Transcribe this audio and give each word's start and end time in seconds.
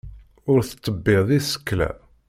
Ur 0.51 0.59
tettebbiḍ 0.69 1.27
isekla. 1.37 1.89